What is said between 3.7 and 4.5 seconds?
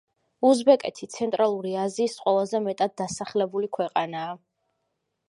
ქვეყანაა.